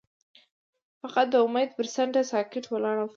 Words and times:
هغه 1.03 1.23
د 1.31 1.33
امید 1.45 1.69
پر 1.77 1.87
څنډه 1.93 2.21
ساکت 2.31 2.63
ولاړ 2.69 2.95
او 2.97 3.01
فکر 3.01 3.03
وکړ. 3.03 3.09